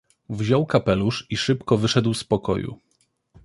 "Wziął 0.29 0.65
kapelusz 0.65 1.27
i 1.29 1.37
szybko 1.37 1.77
wyszedł 1.77 2.13
z 2.13 2.23
pokoju." 2.23 2.77